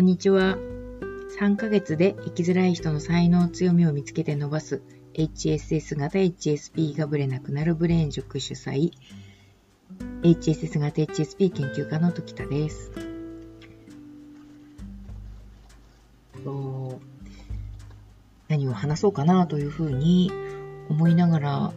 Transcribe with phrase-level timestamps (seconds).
[0.00, 0.56] こんにちは。
[1.38, 4.80] 3ヶ月で生きづらい人の才能強みを見つけて伸ばす
[5.12, 8.92] HSS 型 HSP がぶれなくなるブレーン塾主催
[10.22, 12.90] HSS 型 HSP 研究家の時田です。
[18.48, 20.32] 何を話そうかなというふうに
[20.88, 21.72] 思いながら、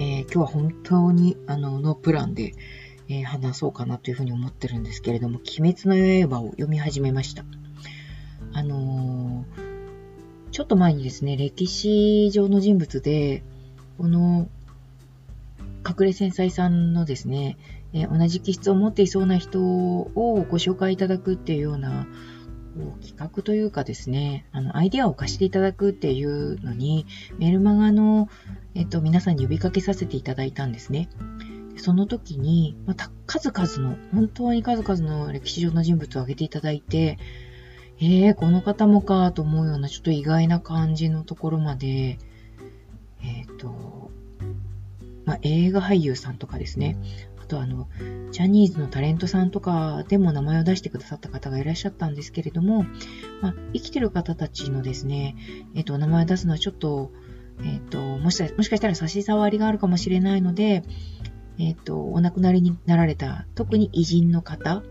[0.00, 2.54] えー、今日は本当にあのノープランで、
[3.10, 7.44] え、話そうかなというふうに思ってるんですけれども、鬼滅の刃を読み始めました。
[10.58, 13.44] ちょっと前にですね、歴史上の人物で、
[13.96, 14.48] この、
[15.88, 17.56] 隠れ繊細さんのですね、
[17.92, 22.08] えー、同じ気質を持っていそうな人をご紹介いただくっていうような
[22.76, 27.06] こう企画というかですね、あの、アイデアを貸していただくっていうのに、
[27.38, 28.28] メルマガの、
[28.74, 31.08] えっと、皆さんに呼びかけさせていただいたんですね。
[31.76, 37.16] その時に、また数々の、本当に数々の歴史上の人物を挙げていただいて、
[38.00, 42.18] えー、この方もかと思うようなちょっと意外な感じのところまで、
[43.22, 44.12] えっ、ー、と、
[45.24, 46.96] まあ、映画俳優さんとかですね、
[47.42, 47.88] あとあの、
[48.30, 52.84] ジャニーズのタレントさんとかでも名前を出してくださった方がいらっしゃったんですけれども、
[53.42, 55.34] まあ、生きてる方たちのですね、
[55.74, 57.10] えっ、ー、と、名前を出すのはちょっと、
[57.64, 60.84] えっ、と、もしもしかしたら差し障りがあるかもしれないので、
[61.58, 64.84] えっ、と、お亡くなりになられた、特に偉人の方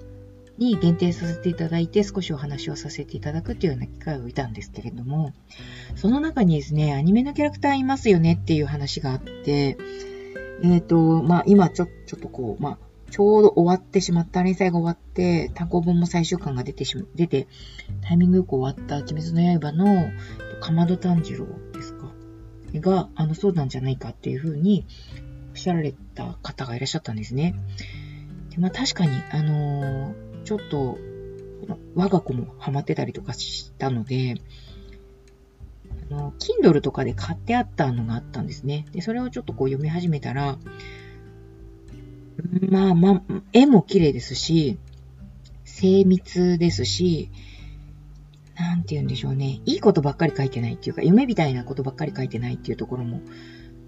[0.58, 5.34] に限定させていただいて、少しお話をさせていただくというような機会をいたんですけれども、
[5.96, 9.78] その中にですね、アニメのキャラクターいますよねっていう話があって、
[10.64, 12.78] えっ、ー、と、まあ、今ちょ、ちょっとこう、まあ、
[13.12, 17.48] ちょうど終わってしまった、連載が終わって、単行本も最終巻が出てしま、出て、
[18.02, 20.10] タイミングよく終わった鬼滅の刃の、
[20.60, 22.12] かまど炭治郎ですか？
[22.74, 24.86] が、あの、そうなんじゃないかっていうふうに、
[25.52, 27.56] おっしゃられた方がいらっしゃったんですね。
[28.50, 30.98] でまあ確かに、あのー、ちょっと、
[31.94, 34.36] 我が子もハマってたりとかしたので、
[36.10, 38.86] あの、Kindle とかで買ってあったのがあったんですね。
[38.94, 40.58] で、それをちょっとこう読み始めたら、
[42.70, 44.78] まあまあ、絵も綺麗ですし、
[45.66, 47.30] 精密ですし、
[48.56, 49.60] なんて言うんでしょうね。
[49.66, 53.20] いいことばっかり書いてないっていうか、夢みたいなことばっかり書いてないっていうところも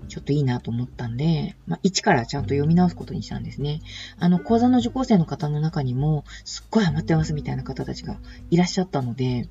[0.09, 3.81] ちょっといいなと思ったんで、まあ、一からちゃんと読み直すことにしたんですね。
[4.19, 8.17] あの、講座の受講生の方の中にも、すっごいハマってますみたいな方たちが
[8.49, 9.47] いらっしゃったので、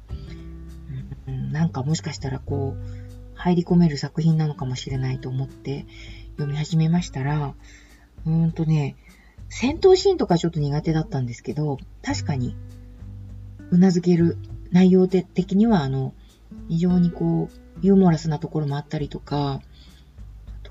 [1.26, 5.86] うん、なんかもしかしたらこう、入り込める作品なのかもしれないと思って
[6.32, 7.54] 読み始めましたら、
[8.26, 8.96] うーんとね、
[9.48, 12.56] 戦闘シーンとかちょっと苦手だったんですけど、確かに、
[13.70, 14.38] うなずける
[14.70, 16.14] 内容的には、あの、
[16.68, 19.60] 非常にこう、ユーモラスなところもあったりとか、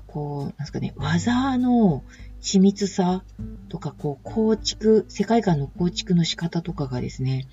[0.08, 2.02] こう、なんですかね、技の
[2.40, 3.22] 緻密さ
[3.68, 7.46] とか、こう、構築、世界観の構築の仕方とかがですね、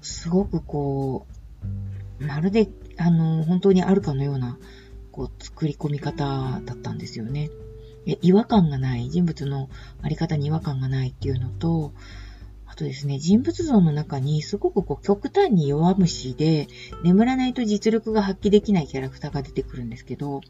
[0.00, 1.26] すごくこ
[2.20, 4.58] う、まるで、あの、本当にあるかのような、
[5.10, 7.50] こう、作り込み方だったんですよね。
[8.22, 9.68] 違和感がない、人物の
[10.02, 11.92] あり方に違和感がないっていうのと、
[12.80, 16.66] とですね、人物像の中にすごくこう極端に弱虫で、
[17.04, 20.40] 眠らないと実力が発揮できないキャラクターが出てくるんですけど、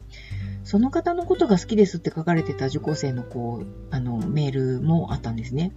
[0.63, 5.73] その方のことが好きですって書かれてた受講生のこう、あの、メールもあったんですね。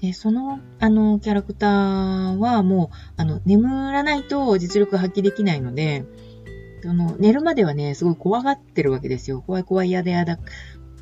[0.00, 6.04] で、その、あの、キャラクターはもう、あの、眠らないと実力発揮できないので、
[6.84, 9.42] その、寝るまではね、すごい怖がってるわけですよ。
[9.44, 10.38] 怖い怖い、嫌だ嫌だ。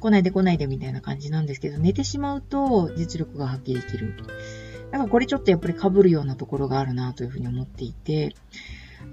[0.01, 4.15] 来ないで来ないでみたいな感じなんですけど、寝てしまうと実力が発揮できる。
[4.91, 8.35] だからこれちょっとやっぱり被るようなところがあるなというふうに思っていて、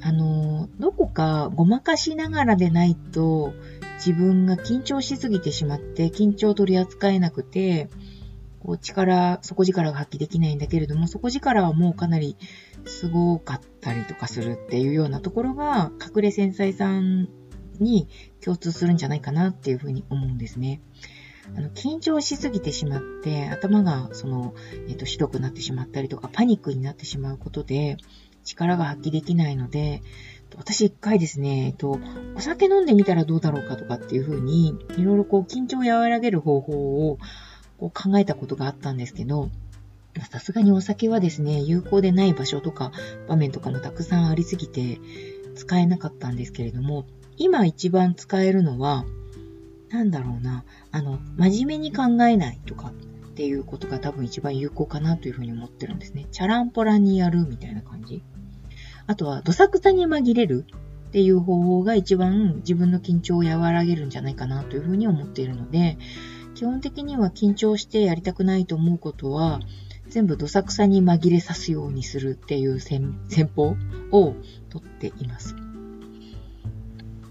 [0.01, 3.53] あの、どこかごまかしながらでないと
[3.95, 7.89] 自分が緊張しすぎてしまって緊張を取り扱えなくて、
[8.59, 12.37] こう力、底力が発揮できないんだけれども、底力はもうかなり
[12.85, 17.27] すごかったりとかするっていうようなところが、隠れ繊細さん
[17.83, 18.07] に
[18.43, 20.81] 共通するんじゃないかなっていうふうに思うんですね。
[21.55, 24.55] あの、緊張しすぎてしまって、頭が、その、
[24.87, 27.97] えっ、と、ひどくなってしまったりとか、パニックになってしまうことで、
[28.45, 30.01] 力が発揮できないので、
[30.55, 31.99] 私一回ですね、えっと、
[32.35, 37.17] お酒飲んでみたらどうだろうかとかっていうふうに、いろいろこう、緊張を和らげる方法を
[37.77, 39.49] こう考えたことがあったんですけど、
[40.29, 42.91] さすがにお酒はですね、有効でない場所とか
[43.27, 44.99] 場面とかもたくさんありすぎて
[45.55, 47.05] 使えなかったんですけれども、
[47.37, 49.05] 今一番使えるのは、
[49.89, 56.27] なんだろうな、あの、真面目に考えないとかっていうことが多分一番有効かなというふうに思ってるんですね。
[56.31, 58.23] チャランポラにやるみたいな感じ。
[59.05, 60.65] あとは、どさくさに紛れる
[61.09, 65.97] っていう方法が一番自分の緊張を和らげるんじゃないかなというふうに思っているので、
[66.55, 69.59] 基本的には緊張してやりたくないと思うことは、
[70.07, 73.15] 全部どさくさに紛れさすようにするっていう戦
[73.55, 73.75] 法
[74.11, 74.35] を
[74.69, 75.55] とっています。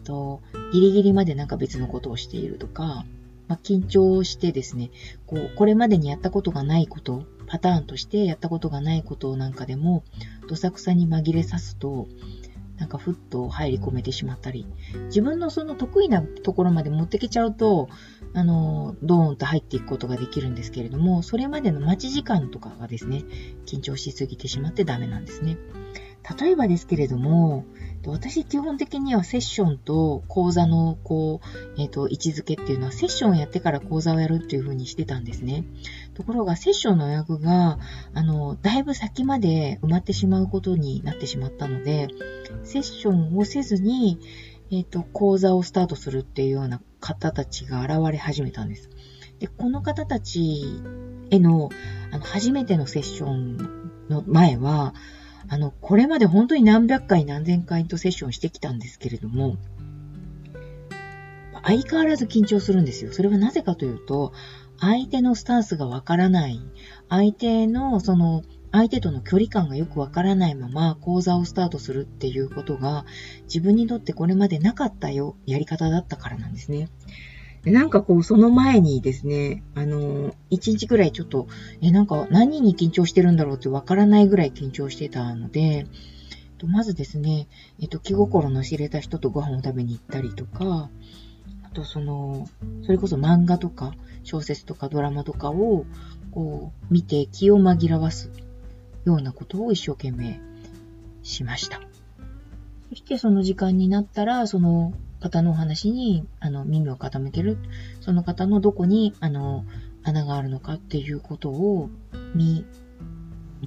[0.03, 0.41] と、
[0.73, 3.05] ギリギリまでなんか別のことをしているとか、
[3.49, 4.91] まあ、緊張してですね、
[5.27, 10.05] こう、これまでにやったことがないこと、パターンとしてやったことがないことなんかでも、
[10.49, 12.09] どさくさに紛れさすと、
[12.79, 14.67] なんかふっと入り込めてしまったり、
[15.07, 17.89] 自分のその得意なところまで持ってきちゃうと、
[18.35, 23.25] あの、ドーンと入っていくことができるんですけれども、それまでの待ち時間とかがですね、
[23.67, 25.59] 緊張しすぎてしまってダメなんですね。
[26.41, 27.65] 例えばですけれども、
[28.11, 35.65] 私基本的にはセッションと講座のこう、えっ、ー、と、位置づけっていうのはセッションをやってから講座をやるっていう風にしてたんですね。
[36.15, 37.79] ところがセッションの予約が、
[38.15, 42.09] あの、だいぶ先まで埋まってしまうことになってしまったので、
[42.65, 44.19] セッションをせずに、
[44.73, 48.91] えっ、ー、と、講座をスタートするっていうような方たちが現れ始めたんです。
[49.39, 50.81] で、この方たち
[51.31, 51.71] への、
[52.11, 53.57] あの、初めてのセッション
[54.09, 54.95] の前は、
[55.53, 59.59] あの、これまで本当に何百回何千回とセッションしてきたんですけれども、
[61.63, 63.13] 相変わらず緊張するんですよ。
[63.13, 64.33] それはなぜかというと、
[64.81, 66.59] 相手のスタンスがわからない、
[67.11, 73.05] 相手のその、相手との距離感がよくわからないまま講座をスタートするっていうことが
[73.43, 76.89] 自分にとってこれまでなかったよ、やり方だったからなんですね。
[77.65, 81.47] なんかこう、その前にですね、あの、一日ぐらいちょっと、
[81.81, 85.87] え、なんか何に緊張してるんだろうってわからないぐらい緊張してたので、
[86.67, 87.49] まずですね、
[87.81, 90.91] えっと、気心の知れた人とご飯を食べに行ったりとか、
[91.65, 92.49] あとその、
[92.85, 95.85] それこそ漫画とか小説とかドラマとかを、
[96.31, 98.31] こう、見て気を紛らわす
[99.05, 100.41] ようなことを一生懸命
[101.23, 101.81] しました。
[102.91, 104.93] そしてその時間になったら、その
[105.23, 107.57] 方のお話に、あの、耳を傾ける。
[108.01, 109.65] その方のどこに、あの、
[110.03, 111.89] 穴があるのかっていうことを
[112.35, 112.67] 見、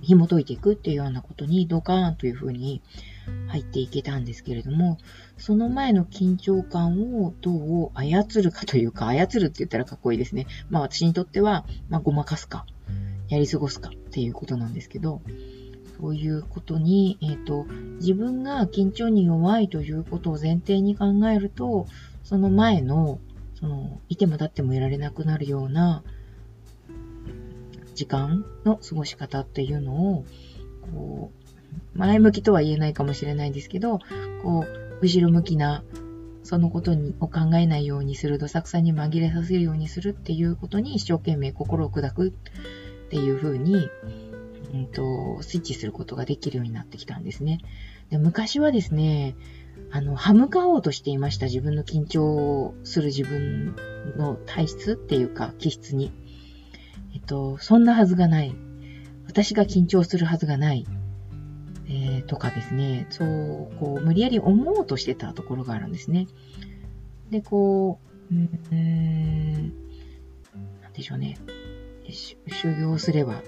[0.02, 2.82] 紐解いていくっていうようなことにドカーンというふうに
[3.48, 4.98] 入っていけたんですけれども、
[5.38, 10.48] その前の緊張感をどう操るかというか、操るって言ったらかっこいいですね。
[10.70, 12.66] まあ私にとっては、まあごまかすか、
[13.30, 15.22] やり過ごすかっていうことなんですけど、
[16.00, 17.66] そういうことに、えっ、ー、と、
[18.00, 21.88] 自分が緊張に弱いということを前提に考えると、
[22.24, 23.20] その前の、
[23.60, 26.04] その、いても立ってもいられなくなるような
[27.94, 30.26] 時間の過ごし方っていうのを、
[30.92, 31.32] こ
[31.96, 34.00] う、前向きとは言えないかもしれないですけど、
[34.44, 35.84] こう、後ろ向きな、
[36.44, 43.90] そのことにを考えないようにする、どさくさに紛れさせるようにするっていうことに一生懸命心を砕くっていうふうに、
[44.74, 47.60] うんと、スイッチすることができるようになってきたんですね。
[48.10, 49.36] で昔はですね、
[49.92, 51.46] あの、歯向かおうとしていました。
[51.48, 53.76] 自分の緊張する自分
[54.18, 56.12] の体質っていうか、気質に。
[57.14, 58.56] えっと、そんなはずがない。
[59.26, 60.86] 私が緊張するはずがない。
[61.88, 63.28] えー、とかですね、そう、
[63.80, 66.28] こう、無理やり思おうとしてたところがあるんですね。
[67.30, 68.00] で、こ
[68.32, 68.50] う、うん、
[70.82, 71.38] なんでしょうね。
[72.10, 72.38] 修
[72.76, 73.42] 行すれば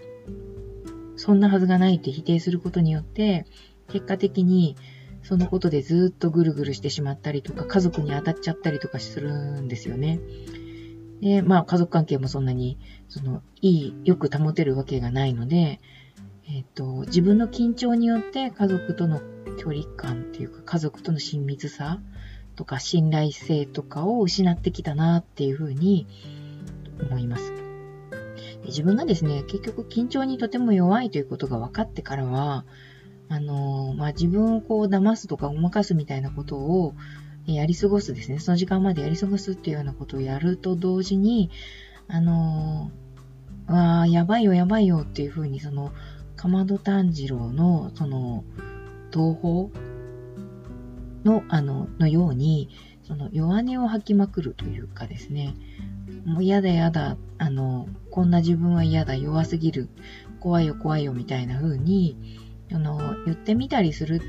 [1.18, 3.46] そんなはずがないって否定することによって、
[3.90, 4.76] 結果的に
[5.24, 10.20] そのことでずっとぐるぐるしてしまったりとか、家族に当たっちゃったりとかするんですよね。
[11.22, 12.78] で、まあ家族関係もそんなに、
[13.10, 15.82] その、いい、よく保てるわけがないので、
[16.48, 19.20] えっ、ー、と、自分の緊張によって家族との
[19.58, 22.00] 距離感っていうか、家族との親密さ
[22.56, 26.08] とか信頼性とかを失ってきたなっていうふうに
[27.02, 27.67] 思います。
[28.68, 32.66] 自分がですね、結局緊張にとても弱いということが分かってからは、
[33.30, 36.94] あのまあ、自分をこう騙すとかごまかすみたいなことを
[37.46, 41.50] やり過ごすですね、その時間までやり過ごすっていうようなことをやると同時に、
[42.08, 42.92] あの
[43.68, 45.92] ああ、やばいよやばいよっていうふうに、その、
[46.36, 48.44] かまど炭治郎の、その、
[49.12, 49.70] 東宝
[51.26, 52.70] の、あの、のように、
[53.08, 55.56] その弱音を吐きまくるというかですね、
[56.26, 59.88] もう嫌だ嫌だ、あの、こんな自分は嫌だ、弱すぎる、
[60.42, 62.18] 怖いよ怖いよみたいな風に、
[62.70, 64.22] あの、言ってみたりする、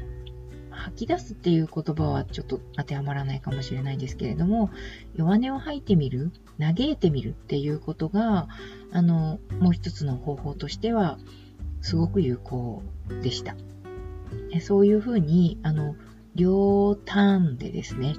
[0.70, 4.70] 吐き出すっていう言葉はちょっと当てはまらないかもしれないですけれども、
[5.16, 6.30] 弱音を吐いてみる、
[6.60, 8.46] 嘆いてみるっていうことが、
[8.92, 11.18] あの、もう一つの方法としては、
[11.80, 12.84] すごく有効
[13.22, 13.56] でした。
[14.60, 15.96] そういうふうに、あの、
[16.36, 18.14] 両端でですね、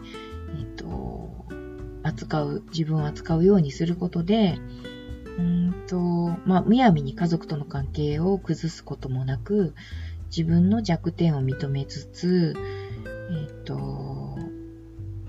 [2.09, 4.57] 扱う、自分を扱うようにすることで、
[5.37, 5.97] うんと、
[6.45, 9.73] まあ、むやみに家族との関係を崩すこともなく、
[10.35, 12.55] 自分の弱点を認めつつ、
[13.31, 14.37] えっ、と、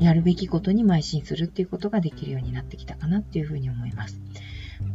[0.01, 4.21] やるべきことに邁進するっていうことができるようになってきたかなっていうふうに思います。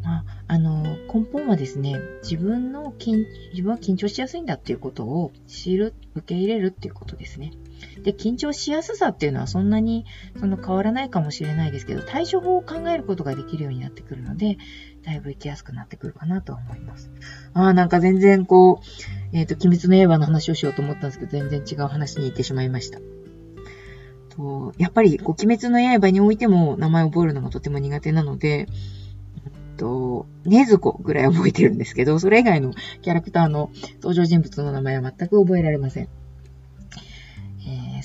[0.03, 7.51] まあ、あの、根本はですね、自分の緊、自分は緊張しやすいんだっていうことを知る、受け入れるっていうことですね。
[8.03, 10.05] で、緊張しやすさっていうのはそんなに
[10.39, 14.57] その変わらないかもしれないですけど、対処法を考えることができるようになってくるので、
[15.03, 17.11] だいぶ生きやすくなってくるかなと思います。
[17.53, 18.85] ああ、なんか全然こう、
[19.37, 22.99] えっ、ー、と、鬼滅の刃の話をしようと思ったんですけど、全然違う話に行ってしまいました。
[24.29, 28.67] とやっぱり、こう、鬼滅の刃においても名前を覚えるのがとても苦手なので、
[29.75, 36.09] と、ねずこぐらい覚えてるんですけど、それ以外のキャラクターの登場人物の名前は全く覚えられません。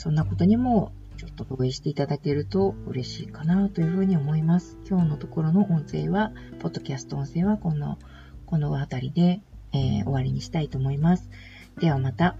[0.00, 4.78] そんなことにもちょっと同意していただけると嬉しいかなというふうに思います。
[4.88, 7.99] 今日のところの音声は、ポッドキャスト音声はこの、
[8.47, 9.42] この辺りで、
[9.75, 11.28] えー、終わりにしたいと思います。
[11.78, 12.37] ではまた。